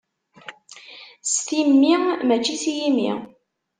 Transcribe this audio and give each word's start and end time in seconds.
S 1.31 1.33
timmi, 1.47 1.93
mačči 2.27 2.55
s 2.61 2.63
yimi. 2.75 3.11